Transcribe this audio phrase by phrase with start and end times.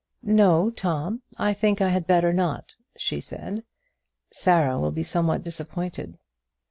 [0.23, 3.63] "No, Tom, I think I had better not," she said.
[4.31, 6.17] "Sarah will be somewhat disappointed."